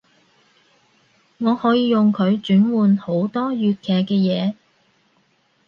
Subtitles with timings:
[1.37, 4.55] 我可以用佢轉換好多粵劇嘅嘢